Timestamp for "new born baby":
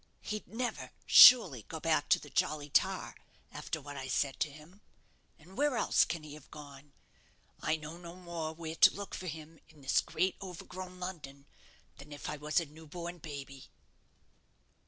12.65-13.65